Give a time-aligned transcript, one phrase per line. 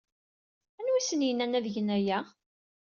[0.79, 2.19] Anwa ay asen-yennan ad gen aya?